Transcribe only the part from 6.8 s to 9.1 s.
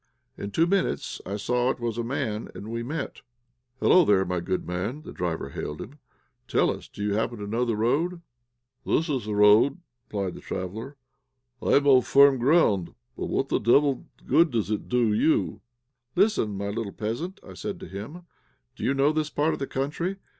do you happen to know the road?" "This